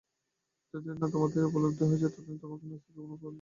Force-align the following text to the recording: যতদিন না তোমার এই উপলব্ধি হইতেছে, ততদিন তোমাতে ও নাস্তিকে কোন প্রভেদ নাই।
যতদিন 0.73 0.95
না 1.01 1.07
তোমার 1.13 1.29
এই 1.35 1.45
উপলব্ধি 1.45 1.83
হইতেছে, 1.83 2.07
ততদিন 2.07 2.37
তোমাতে 2.41 2.63
ও 2.63 2.69
নাস্তিকে 2.69 2.93
কোন 2.97 3.11
প্রভেদ 3.11 3.23
নাই। 3.23 3.29